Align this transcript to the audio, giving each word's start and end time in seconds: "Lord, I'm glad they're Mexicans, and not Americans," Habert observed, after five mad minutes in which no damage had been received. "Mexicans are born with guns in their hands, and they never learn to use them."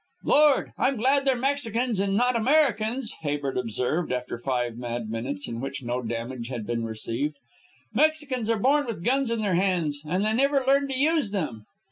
"Lord, 0.23 0.73
I'm 0.79 0.95
glad 0.97 1.25
they're 1.25 1.35
Mexicans, 1.35 1.99
and 1.99 2.17
not 2.17 2.35
Americans," 2.35 3.13
Habert 3.21 3.55
observed, 3.55 4.11
after 4.11 4.39
five 4.39 4.75
mad 4.75 5.11
minutes 5.11 5.47
in 5.47 5.61
which 5.61 5.83
no 5.83 6.01
damage 6.01 6.47
had 6.47 6.65
been 6.65 6.83
received. 6.83 7.37
"Mexicans 7.93 8.49
are 8.49 8.57
born 8.57 8.87
with 8.87 9.05
guns 9.05 9.29
in 9.29 9.43
their 9.43 9.53
hands, 9.53 10.01
and 10.03 10.25
they 10.25 10.33
never 10.33 10.63
learn 10.65 10.87
to 10.87 10.97
use 10.97 11.29
them." 11.29 11.67